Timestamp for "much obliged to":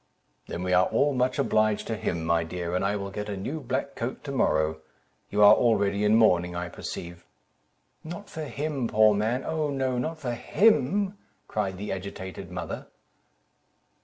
1.13-1.95